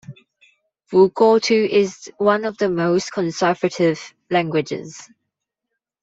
[0.91, 5.11] Bugotu is one of the most conservative languages.